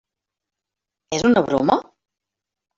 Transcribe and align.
És 1.19 1.27
una 1.31 1.45
broma? 1.51 1.79